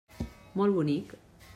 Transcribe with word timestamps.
Molt 0.61 0.77
bonic. 0.79 1.17